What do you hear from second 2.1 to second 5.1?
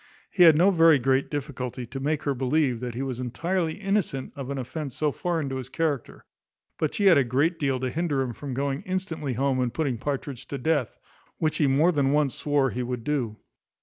her believe that he was entirely innocent of an offence